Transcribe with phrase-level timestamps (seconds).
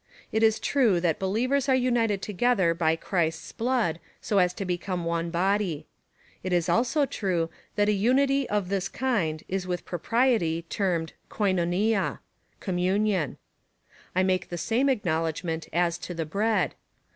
[0.31, 5.05] It is true, that believers are united together by Christ's blood, so as to become
[5.05, 5.85] one body.
[6.43, 12.17] Itjs also true, that a unity of this kind is with propriety termed Koivcovla.
[12.61, 13.37] (co7nmunion.)
[14.15, 16.73] I make the same acknow ledgment as to the bread.